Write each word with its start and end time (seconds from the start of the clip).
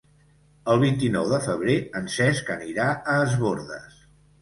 El 0.73 0.81
vint-i-nou 0.83 1.27
de 1.35 1.41
febrer 1.45 1.77
en 2.01 2.09
Cesc 2.17 2.53
anirà 2.57 2.91
a 2.97 3.23
Es 3.31 3.41
Bòrdes. 3.47 4.05